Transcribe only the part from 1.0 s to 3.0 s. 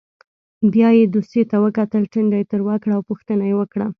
دوسیې ته وکتل ټنډه یې تروه کړه